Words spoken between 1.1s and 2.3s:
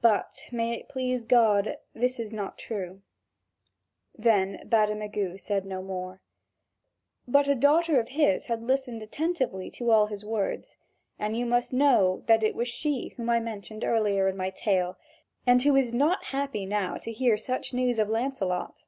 God, this